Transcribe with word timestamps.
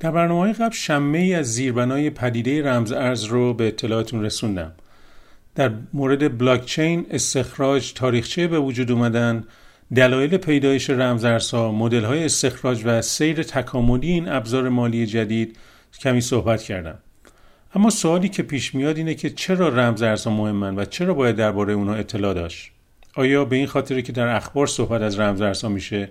در 0.00 0.10
برنامه 0.10 0.52
قبل 0.52 0.74
شمه 0.74 1.18
ای 1.18 1.34
از 1.34 1.46
زیربنای 1.54 2.10
پدیده 2.10 2.62
رمز 2.62 2.92
ارز 2.92 3.24
رو 3.24 3.54
به 3.54 3.68
اطلاعاتون 3.68 4.24
رسوندم. 4.24 4.72
در 5.54 5.70
مورد 5.92 6.38
بلاکچین، 6.38 7.06
استخراج، 7.10 7.92
تاریخچه 7.92 8.46
به 8.46 8.58
وجود 8.58 8.90
اومدن، 8.90 9.44
دلایل 9.94 10.36
پیدایش 10.36 10.90
رمزارزها، 10.90 11.72
مدل‌های 11.72 12.24
استخراج 12.24 12.82
و 12.84 13.02
سیر 13.02 13.42
تکاملی 13.42 14.08
این 14.08 14.28
ابزار 14.28 14.68
مالی 14.68 15.06
جدید 15.06 15.56
کمی 16.00 16.20
صحبت 16.20 16.62
کردم. 16.62 16.98
اما 17.74 17.90
سوالی 17.90 18.28
که 18.28 18.42
پیش 18.42 18.74
میاد 18.74 18.96
اینه 18.96 19.14
که 19.14 19.30
چرا 19.30 19.68
رمزارزها 19.68 20.32
مهمن 20.32 20.78
و 20.78 20.84
چرا 20.84 21.14
باید 21.14 21.36
درباره 21.36 21.72
اونها 21.72 21.94
اطلاع 21.94 22.34
داشت؟ 22.34 22.70
آیا 23.14 23.44
به 23.44 23.56
این 23.56 23.66
خاطره 23.66 24.02
که 24.02 24.12
در 24.12 24.36
اخبار 24.36 24.66
صحبت 24.66 25.02
از 25.02 25.20
رمزارزها 25.20 25.68
میشه؟ 25.68 26.10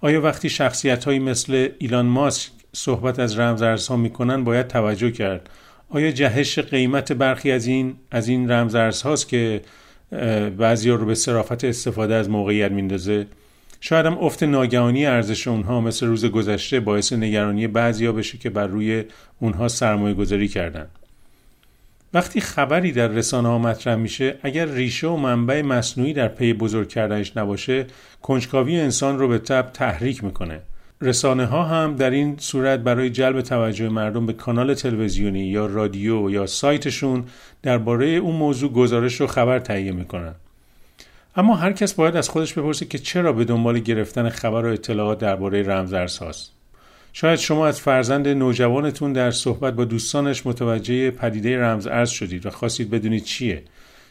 آیا 0.00 0.20
وقتی 0.20 0.48
شخصیت 0.48 1.04
هایی 1.04 1.18
مثل 1.18 1.68
ایلان 1.78 2.06
ماسک 2.06 2.50
صحبت 2.72 3.18
از 3.18 3.38
رمزارزها 3.38 3.96
می‌کنن 3.96 4.44
باید 4.44 4.66
توجه 4.66 5.10
کرد؟ 5.10 5.50
آیا 5.90 6.10
جهش 6.10 6.58
قیمت 6.58 7.12
برخی 7.12 7.52
از 7.52 7.66
این 7.66 7.96
از 8.10 8.28
این 8.28 8.50
رمزارزهاست 8.50 9.28
که 9.28 9.60
بعضی 10.58 10.90
رو 10.90 11.06
به 11.06 11.14
صرافت 11.14 11.64
استفاده 11.64 12.14
از 12.14 12.30
موقعیت 12.30 12.70
میندازه؟ 12.70 13.26
شاید 13.80 14.06
هم 14.06 14.18
افت 14.18 14.42
ناگهانی 14.42 15.06
ارزش 15.06 15.48
اونها 15.48 15.80
مثل 15.80 16.06
روز 16.06 16.24
گذشته 16.24 16.80
باعث 16.80 17.12
نگرانی 17.12 17.66
بعضیا 17.66 18.12
بشه 18.12 18.38
که 18.38 18.50
بر 18.50 18.66
روی 18.66 19.04
اونها 19.40 19.68
سرمایه 19.68 20.14
گذاری 20.14 20.48
کردن. 20.48 20.86
وقتی 22.14 22.40
خبری 22.40 22.92
در 22.92 23.08
رسانه 23.08 23.48
ها 23.48 23.58
مطرح 23.58 23.94
میشه 23.94 24.38
اگر 24.42 24.66
ریشه 24.66 25.06
و 25.06 25.16
منبع 25.16 25.62
مصنوعی 25.62 26.12
در 26.12 26.28
پی 26.28 26.52
بزرگ 26.52 26.88
کردنش 26.88 27.36
نباشه 27.36 27.86
کنجکاوی 28.22 28.80
انسان 28.80 29.18
رو 29.18 29.28
به 29.28 29.38
تب 29.38 29.70
تحریک 29.72 30.24
می‌کنه 30.24 30.60
رسانه 31.00 31.46
ها 31.46 31.64
هم 31.64 31.96
در 31.96 32.10
این 32.10 32.36
صورت 32.38 32.80
برای 32.80 33.10
جلب 33.10 33.40
توجه 33.40 33.88
مردم 33.88 34.26
به 34.26 34.32
کانال 34.32 34.74
تلویزیونی 34.74 35.44
یا 35.44 35.66
رادیو 35.66 36.30
یا 36.30 36.46
سایتشون 36.46 37.24
درباره 37.62 38.06
اون 38.06 38.36
موضوع 38.36 38.72
گزارش 38.72 39.20
و 39.20 39.26
خبر 39.26 39.58
تهیه 39.58 39.92
می‌کنن. 39.92 40.34
اما 41.36 41.56
هر 41.56 41.72
کس 41.72 41.94
باید 41.94 42.16
از 42.16 42.28
خودش 42.28 42.52
بپرسه 42.52 42.86
که 42.86 42.98
چرا 42.98 43.32
به 43.32 43.44
دنبال 43.44 43.78
گرفتن 43.78 44.28
خبر 44.28 44.66
و 44.66 44.72
اطلاعات 44.72 45.18
درباره 45.18 45.62
رمزارزهاست 45.62 46.52
شاید 47.12 47.38
شما 47.38 47.66
از 47.66 47.80
فرزند 47.80 48.28
نوجوانتون 48.28 49.12
در 49.12 49.30
صحبت 49.30 49.74
با 49.74 49.84
دوستانش 49.84 50.46
متوجه 50.46 51.10
پدیده 51.10 51.60
رمز 51.60 51.86
ارز 51.86 52.10
شدید 52.10 52.46
و 52.46 52.50
خواستید 52.50 52.90
بدونید 52.90 53.24
چیه. 53.24 53.62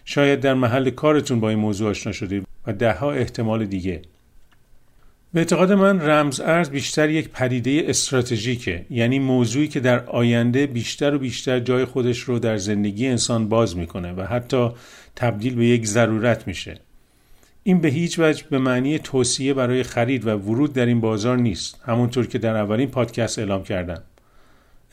شاید 0.06 0.40
در 0.40 0.54
محل 0.54 0.90
کارتون 0.90 1.40
با 1.40 1.50
این 1.50 1.60
موضوع 1.60 1.90
آشنا 1.90 2.14
شدید 2.14 2.48
و 2.68 2.74
دهها 2.74 3.12
احتمال 3.12 3.66
دیگه. 3.66 4.02
به 5.34 5.40
اعتقاد 5.40 5.72
من 5.72 6.02
رمز 6.02 6.40
ارز 6.40 6.70
بیشتر 6.70 7.10
یک 7.10 7.30
پدیده 7.30 7.84
استراتژیکه. 7.88 8.86
یعنی 8.90 9.20
موضوعی 9.20 9.68
که 9.68 9.80
در 9.80 10.06
آینده 10.06 10.68
بیشتر 10.68 11.16
و 11.16 11.20
بیشتر 11.20 11.60
جای 11.60 11.86
خودش 11.86 12.20
رو 12.20 12.40
در 12.40 12.58
زندگی 12.58 13.08
انسان 13.08 13.50
باز 13.50 13.78
می‌کنه 13.78 14.14
و 14.14 14.22
حتی 14.22 14.70
تبدیل 15.16 15.56
به 15.56 15.66
یک 15.66 15.86
ضرورت 15.86 16.48
میشه. 16.48 16.80
این 17.64 17.82
به 17.82 17.88
هیچ 17.88 18.20
وجه 18.20 18.44
به 18.50 18.58
معنی 18.58 19.00
توصیه 19.00 19.54
برای 19.54 19.84
خرید 19.84 20.28
و 20.28 20.30
ورود 20.30 20.74
در 20.74 20.86
این 20.86 21.02
بازار 21.02 21.38
نیست 21.38 21.82
همونطور 21.86 22.28
که 22.28 22.38
در 22.38 22.56
اولین 22.56 22.90
پادکست 22.90 23.40
اعلام 23.40 23.64
کردم. 23.64 24.02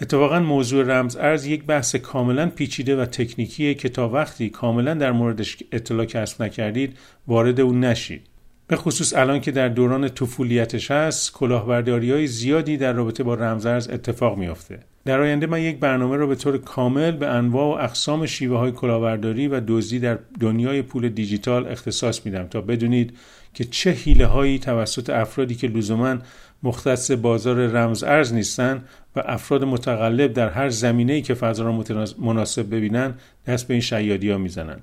اتفاقا 0.01 0.41
موضوع 0.41 0.85
رمز 0.85 1.17
ارز 1.17 1.47
یک 1.47 1.65
بحث 1.65 1.97
کاملا 1.97 2.47
پیچیده 2.47 2.97
و 2.97 3.05
تکنیکیه 3.05 3.75
که 3.75 3.89
تا 3.89 4.09
وقتی 4.09 4.51
کاملا 4.51 4.95
در 4.95 5.13
موردش 5.13 5.57
اطلاع 5.73 6.05
کسب 6.05 6.43
نکردید 6.43 6.99
وارد 7.27 7.61
اون 7.61 7.85
نشید. 7.85 8.34
به 8.67 8.77
خصوص 8.77 9.13
الان 9.17 9.41
که 9.41 9.51
در 9.51 9.69
دوران 9.69 10.09
طفولیتش 10.09 10.91
هست 10.91 11.33
کلاهبرداری 11.33 12.13
های 12.13 12.27
زیادی 12.27 12.77
در 12.77 12.93
رابطه 12.93 13.23
با 13.23 13.35
رمزارز 13.35 13.89
اتفاق 13.89 14.39
میافته. 14.39 14.79
در 15.05 15.21
آینده 15.21 15.47
من 15.47 15.61
یک 15.61 15.79
برنامه 15.79 16.17
را 16.17 16.27
به 16.27 16.35
طور 16.35 16.59
کامل 16.59 17.11
به 17.11 17.27
انواع 17.27 17.67
و 17.67 17.85
اقسام 17.85 18.27
شیوه 18.27 18.59
های 18.59 18.73
کلاهبرداری 18.73 19.49
و 19.49 19.61
دزدی 19.69 19.99
در 19.99 20.19
دنیای 20.41 20.83
پول 20.83 21.09
دیجیتال 21.09 21.69
اختصاص 21.69 22.27
میدم 22.27 22.47
تا 22.47 22.61
بدونید 22.61 23.17
که 23.55 23.65
چه 23.65 23.91
حیله 23.91 24.27
هایی 24.27 24.59
توسط 24.59 25.11
افرادی 25.11 25.55
که 25.55 25.67
لزوما 25.67 26.17
مختص 26.63 27.11
بازار 27.11 27.67
رمز 27.67 28.05
ارز 28.05 28.33
نیستند 28.33 28.89
و 29.17 29.23
افراد 29.27 29.65
متقلب 29.65 30.33
در 30.33 30.49
هر 30.49 30.69
زمینه‌ای 30.69 31.23
که 31.23 31.35
فضا 31.35 31.65
را 31.65 31.85
مناسب 32.19 32.75
ببینن 32.75 33.15
دست 33.47 33.69
به 33.69 33.75
این 33.75 33.81
شیادی 33.81 34.31
ها 34.31 34.39
می‌زنن. 34.39 34.81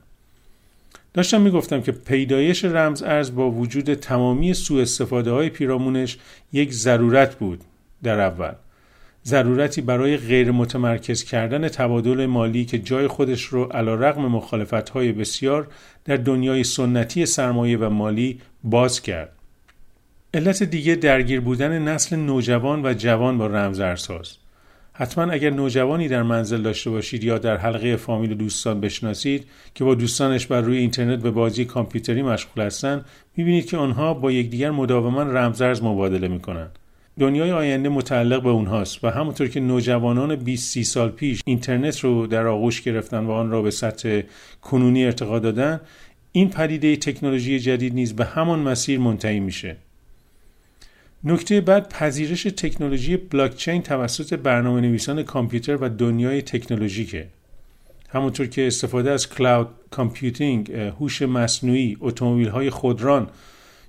داشتم 1.13 1.41
می‌گفتم 1.41 1.81
که 1.81 1.91
پیدایش 1.91 2.65
رمز 2.65 3.03
ارز 3.03 3.35
با 3.35 3.51
وجود 3.51 3.93
تمامی 3.93 4.53
سوء 4.53 4.81
استفاده 4.81 5.31
های 5.31 5.49
پیرامونش 5.49 6.17
یک 6.53 6.71
ضرورت 6.71 7.35
بود 7.35 7.63
در 8.03 8.19
اول 8.19 8.53
ضرورتی 9.25 9.81
برای 9.81 10.17
غیر 10.17 10.51
متمرکز 10.51 11.23
کردن 11.23 11.67
تبادل 11.67 12.25
مالی 12.25 12.65
که 12.65 12.79
جای 12.79 13.07
خودش 13.07 13.43
رو 13.43 13.63
علا 13.63 13.95
رقم 13.95 14.21
مخالفت 14.21 14.89
های 14.89 15.11
بسیار 15.11 15.67
در 16.05 16.17
دنیای 16.17 16.63
سنتی 16.63 17.25
سرمایه 17.25 17.77
و 17.77 17.89
مالی 17.89 18.39
باز 18.63 19.01
کرد. 19.01 19.31
علت 20.33 20.63
دیگه 20.63 20.95
درگیر 20.95 21.39
بودن 21.39 21.79
نسل 21.79 22.15
نوجوان 22.15 22.85
و 22.85 22.93
جوان 22.93 23.37
با 23.37 23.47
رمز 23.47 23.79
ارزهاست. 23.79 24.40
حتما 25.01 25.31
اگر 25.31 25.49
نوجوانی 25.49 26.07
در 26.07 26.23
منزل 26.23 26.61
داشته 26.61 26.89
باشید 26.89 27.23
یا 27.23 27.37
در 27.37 27.57
حلقه 27.57 27.95
فامیل 27.95 28.33
دوستان 28.33 28.81
بشناسید 28.81 29.45
که 29.75 29.83
با 29.83 29.95
دوستانش 29.95 30.47
بر 30.47 30.61
روی 30.61 30.77
اینترنت 30.77 31.19
به 31.19 31.31
بازی 31.31 31.65
کامپیوتری 31.65 32.21
مشغول 32.21 32.63
هستند 32.63 33.05
می‌بینید 33.37 33.65
که 33.65 33.77
آنها 33.77 34.13
با 34.13 34.31
یکدیگر 34.31 34.71
مداوما 34.71 35.23
رمزارز 35.23 35.83
مبادله 35.83 36.27
می‌کنند. 36.27 36.79
دنیای 37.19 37.51
آینده 37.51 37.89
متعلق 37.89 38.43
به 38.43 38.49
اونهاست 38.49 39.03
و 39.03 39.09
همونطور 39.09 39.47
که 39.47 39.59
نوجوانان 39.59 40.35
20 40.35 40.71
30 40.71 40.83
سال 40.83 41.09
پیش 41.09 41.41
اینترنت 41.45 41.99
رو 41.99 42.27
در 42.27 42.47
آغوش 42.47 42.81
گرفتن 42.81 43.25
و 43.25 43.31
آن 43.31 43.51
را 43.51 43.61
به 43.61 43.71
سطح 43.71 44.21
کنونی 44.61 45.05
ارتقا 45.05 45.39
دادن 45.39 45.79
این 46.31 46.49
پدیده 46.49 46.95
تکنولوژی 46.95 47.59
جدید 47.59 47.93
نیز 47.93 48.15
به 48.15 48.25
همان 48.25 48.59
مسیر 48.59 48.99
منتهی 48.99 49.39
میشه. 49.39 49.75
نکته 51.23 51.61
بعد 51.61 51.89
پذیرش 51.89 52.43
تکنولوژی 52.43 53.17
بلاکچین 53.17 53.81
توسط 53.81 54.33
برنامه 54.33 54.81
نویسان 54.81 55.23
کامپیوتر 55.23 55.75
و 55.75 55.89
دنیای 55.89 56.41
تکنولوژیکه. 56.41 57.27
همونطور 58.09 58.47
که 58.47 58.67
استفاده 58.67 59.11
از 59.11 59.29
cloud 59.29 59.67
computing 59.91 60.71
هوش 60.71 61.21
مصنوعی 61.21 61.97
اتومبیل 61.99 62.47
های 62.47 62.69
خودران 62.69 63.29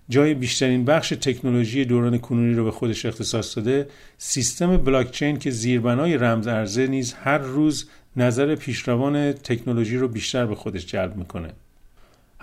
جای 0.09 0.35
بیشترین 0.35 0.85
بخش 0.85 1.09
تکنولوژی 1.09 1.85
دوران 1.85 2.19
کنونی 2.19 2.55
رو 2.55 2.65
به 2.65 2.71
خودش 2.71 3.07
اختصاص 3.07 3.57
داده 3.57 3.89
سیستم 4.19 4.77
بلاکچین 4.77 5.39
که 5.39 5.51
زیربنای 5.51 6.17
رمز 6.17 6.47
ارزه 6.47 6.87
نیز 6.87 7.13
هر 7.13 7.39
روز 7.39 7.89
نظر 8.17 8.55
پیشروان 8.55 9.33
تکنولوژی 9.33 9.97
رو 9.97 10.09
بیشتر 10.09 10.47
به 10.47 10.55
خودش 10.55 10.87
جلب 10.87 11.17
می‌کنه. 11.17 11.49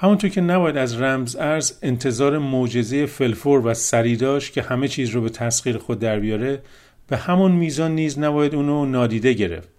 همونطور 0.01 0.29
که 0.29 0.41
نباید 0.41 0.77
از 0.77 1.01
رمز 1.01 1.35
ارز 1.35 1.73
انتظار 1.81 2.37
معجزه 2.37 3.05
فلفور 3.05 3.67
و 3.67 3.73
سریداش 3.73 4.51
که 4.51 4.61
همه 4.61 4.87
چیز 4.87 5.09
رو 5.09 5.21
به 5.21 5.29
تسخیر 5.29 5.77
خود 5.77 5.99
در 5.99 6.19
بیاره 6.19 6.61
به 7.07 7.17
همون 7.17 7.51
میزان 7.51 7.95
نیز 7.95 8.19
نباید 8.19 8.55
اونو 8.55 8.85
نادیده 8.85 9.33
گرفت. 9.33 9.69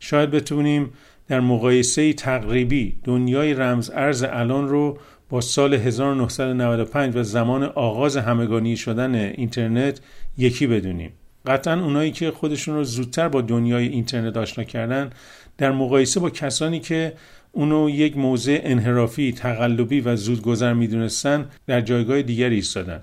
شاید 0.00 0.30
بتونیم 0.30 0.92
در 1.28 1.40
مقایسه 1.40 2.12
تقریبی 2.12 2.96
دنیای 3.04 3.54
رمز 3.54 3.90
ارز 3.90 4.22
الان 4.22 4.68
رو 4.68 4.98
با 5.30 5.40
سال 5.40 5.74
1995 5.74 7.16
و 7.16 7.22
زمان 7.22 7.62
آغاز 7.62 8.16
همگانی 8.16 8.76
شدن 8.76 9.14
اینترنت 9.14 10.00
یکی 10.38 10.66
بدونیم. 10.66 11.12
قطعا 11.46 11.84
اونایی 11.84 12.10
که 12.10 12.30
خودشون 12.30 12.74
رو 12.74 12.84
زودتر 12.84 13.28
با 13.28 13.40
دنیای 13.40 13.88
اینترنت 13.88 14.36
آشنا 14.36 14.64
کردن 14.64 15.10
در 15.58 15.72
مقایسه 15.72 16.20
با 16.20 16.30
کسانی 16.30 16.80
که 16.80 17.12
اونو 17.54 17.90
یک 17.90 18.16
موضع 18.16 18.60
انحرافی، 18.62 19.32
تقلبی 19.32 20.00
و 20.00 20.16
زودگذر 20.16 20.72
می‌دونستن 20.72 21.46
در 21.66 21.80
جایگاه 21.80 22.22
دیگری 22.22 22.54
ایستادن. 22.54 23.00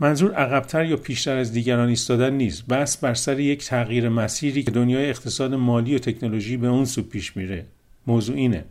منظور 0.00 0.34
عقبتر 0.34 0.84
یا 0.84 0.96
پیشتر 0.96 1.36
از 1.36 1.52
دیگران 1.52 1.88
ایستادن 1.88 2.32
نیست. 2.32 2.66
بس 2.66 2.96
بر 2.96 3.14
سر 3.14 3.40
یک 3.40 3.64
تغییر 3.64 4.08
مسیری 4.08 4.62
که 4.62 4.70
دنیای 4.70 5.10
اقتصاد 5.10 5.54
مالی 5.54 5.94
و 5.94 5.98
تکنولوژی 5.98 6.56
به 6.56 6.66
اون 6.66 6.84
سو 6.84 7.02
پیش 7.02 7.36
میره. 7.36 7.64
موضوع 8.06 8.36
اینه. 8.36 8.64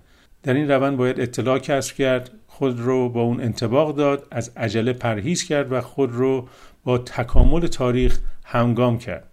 در 0.44 0.54
این 0.54 0.72
روند 0.72 0.98
باید 0.98 1.20
اطلاع 1.20 1.60
کسب 1.60 1.96
کرد 1.96 2.32
خود 2.48 2.80
رو 2.80 3.10
با 3.10 3.22
اون 3.22 3.42
انتباق 3.42 3.96
داد 3.96 4.28
از 4.32 4.52
عجله 4.58 4.94
پرهیز 4.94 5.44
کرد 5.44 5.72
و 5.72 5.82
خود 5.82 6.12
رو 6.12 6.48
با 6.84 6.98
تکامل 6.98 7.68
تاریخ 7.68 8.20
همگام 8.44 8.98
کرد. 8.98 9.30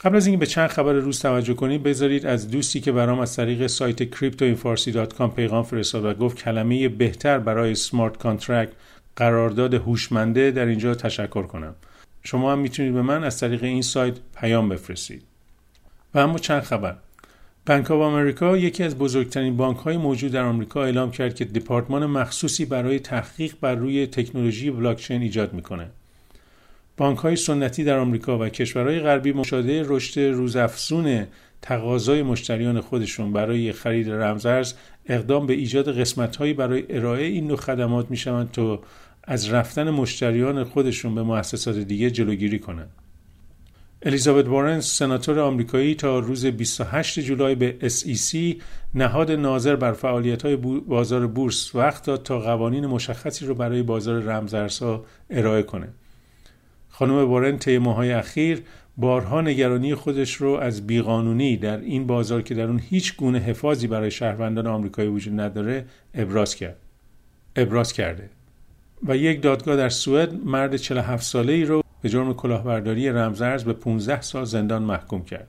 قبل 0.00 0.16
از 0.16 0.26
اینکه 0.26 0.40
به 0.40 0.46
چند 0.46 0.68
خبر 0.68 0.92
روز 0.92 1.20
توجه 1.20 1.54
کنید 1.54 1.82
بذارید 1.82 2.26
از 2.26 2.50
دوستی 2.50 2.80
که 2.80 2.92
برام 2.92 3.18
از 3.18 3.36
طریق 3.36 3.66
سایت 3.66 4.14
cryptoinfarsi.com 4.14 5.34
پیغام 5.36 5.62
فرستاد 5.62 6.04
و 6.04 6.14
گفت 6.14 6.36
کلمه 6.36 6.88
بهتر 6.88 7.38
برای 7.38 7.74
smart 7.74 8.16
contract 8.16 8.72
قرارداد 9.16 9.74
هوشمنده 9.74 10.50
در 10.50 10.66
اینجا 10.66 10.94
تشکر 10.94 11.42
کنم. 11.42 11.74
شما 12.22 12.52
هم 12.52 12.58
می‌تونید 12.58 12.94
به 12.94 13.02
من 13.02 13.24
از 13.24 13.40
طریق 13.40 13.64
این 13.64 13.82
سایت 13.82 14.14
پیام 14.40 14.68
بفرستید. 14.68 15.22
و 16.14 16.18
اما 16.18 16.38
چند 16.38 16.62
خبر. 16.62 16.96
بانک 17.66 17.90
آف 17.90 18.00
آمریکا 18.00 18.56
یکی 18.56 18.82
از 18.82 18.98
بزرگترین 18.98 19.56
بانک 19.56 19.76
های 19.76 19.96
موجود 19.96 20.32
در 20.32 20.42
آمریکا 20.42 20.84
اعلام 20.84 21.10
کرد 21.10 21.34
که 21.34 21.44
دپارتمان 21.44 22.06
مخصوصی 22.06 22.64
برای 22.64 22.98
تحقیق 22.98 23.54
بر 23.60 23.74
روی 23.74 24.06
تکنولوژی 24.06 24.70
بلاکچین 24.70 25.22
ایجاد 25.22 25.52
می‌کنه. 25.52 25.90
بانک 26.96 27.18
های 27.18 27.36
سنتی 27.36 27.84
در 27.84 27.98
آمریکا 27.98 28.38
و 28.38 28.48
کشورهای 28.48 29.00
غربی 29.00 29.32
مشاهده 29.32 29.82
رشد 29.86 30.20
روزافزون 30.20 31.26
تقاضای 31.62 32.22
مشتریان 32.22 32.80
خودشون 32.80 33.32
برای 33.32 33.72
خرید 33.72 34.10
رمزارز 34.10 34.74
اقدام 35.06 35.46
به 35.46 35.52
ایجاد 35.52 35.98
قسمت 36.00 36.36
هایی 36.36 36.52
برای 36.52 36.84
ارائه 36.90 37.24
این 37.26 37.46
نوع 37.46 37.56
خدمات 37.56 38.10
می‌شوند 38.10 38.50
تا 38.50 38.80
از 39.24 39.52
رفتن 39.52 39.90
مشتریان 39.90 40.64
خودشون 40.64 41.14
به 41.14 41.22
مؤسسات 41.22 41.76
دیگه 41.76 42.10
جلوگیری 42.10 42.58
کنند. 42.58 42.90
الیزابت 44.02 44.48
وارن 44.48 44.80
سناتور 44.80 45.40
آمریکایی 45.40 45.94
تا 45.94 46.18
روز 46.18 46.46
28 46.46 47.20
جولای 47.20 47.54
به 47.54 47.76
SEC 47.82 48.62
نهاد 48.94 49.30
ناظر 49.30 49.76
بر 49.76 49.92
فعالیت 49.92 50.42
های 50.42 50.56
بازار 50.56 51.26
بورس 51.26 51.74
وقت 51.74 52.04
داد 52.04 52.22
تا 52.22 52.40
قوانین 52.40 52.86
مشخصی 52.86 53.46
رو 53.46 53.54
برای 53.54 53.82
بازار 53.82 54.22
رمزارزها 54.22 55.04
ارائه 55.30 55.62
کنه. 55.62 55.88
خانم 56.98 57.28
وارن 57.28 57.58
طی 57.58 57.78
ماهای 57.78 58.12
اخیر 58.12 58.62
بارها 58.96 59.40
نگرانی 59.40 59.94
خودش 59.94 60.34
رو 60.34 60.50
از 60.50 60.86
بیقانونی 60.86 61.56
در 61.56 61.80
این 61.80 62.06
بازار 62.06 62.42
که 62.42 62.54
در 62.54 62.62
اون 62.62 62.78
هیچ 62.78 63.16
گونه 63.16 63.38
حفاظی 63.38 63.86
برای 63.86 64.10
شهروندان 64.10 64.66
آمریکایی 64.66 65.08
وجود 65.08 65.40
نداره 65.40 65.84
ابراز 66.14 66.54
کرد. 66.54 66.76
ابراز 67.56 67.92
کرده. 67.92 68.30
و 69.08 69.16
یک 69.16 69.42
دادگاه 69.42 69.76
در 69.76 69.88
سوئد 69.88 70.34
مرد 70.44 70.76
47 70.76 71.22
ساله 71.24 71.52
ای 71.52 71.64
رو 71.64 71.82
به 72.02 72.08
جرم 72.08 72.34
کلاهبرداری 72.34 73.08
رمزارز 73.08 73.64
به 73.64 73.72
15 73.72 74.20
سال 74.20 74.44
زندان 74.44 74.82
محکوم 74.82 75.24
کرد. 75.24 75.48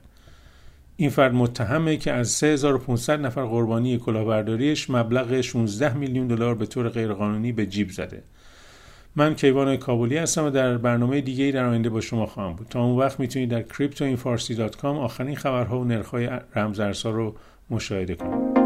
این 0.96 1.10
فرد 1.10 1.34
متهمه 1.34 1.96
که 1.96 2.12
از 2.12 2.28
3500 2.30 3.20
نفر 3.20 3.44
قربانی 3.44 3.98
کلاهبرداریش 3.98 4.90
مبلغ 4.90 5.40
16 5.40 5.96
میلیون 5.96 6.26
دلار 6.26 6.54
به 6.54 6.66
طور 6.66 6.88
غیرقانونی 6.88 7.52
به 7.52 7.66
جیب 7.66 7.90
زده. 7.90 8.22
من 9.18 9.34
کیوان 9.34 9.76
کابلی 9.76 10.16
هستم 10.16 10.44
و 10.44 10.50
در 10.50 10.76
برنامه 10.76 11.20
دیگه 11.20 11.50
در 11.50 11.64
آینده 11.64 11.90
با 11.90 12.00
شما 12.00 12.26
خواهم 12.26 12.52
بود. 12.52 12.66
تا 12.70 12.84
اون 12.84 12.98
وقت 12.98 13.20
می‌تونید 13.20 13.50
در 13.50 13.62
cryptoinfarsi.com 13.62 14.84
آخرین 14.84 15.36
خبرها 15.36 15.80
و 15.80 15.84
نرخ‌های 15.84 16.28
رمزارزها 16.54 17.10
رو 17.10 17.34
مشاهده 17.70 18.14
کنید. 18.14 18.57